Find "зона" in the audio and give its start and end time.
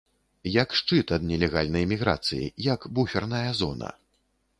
3.61-3.93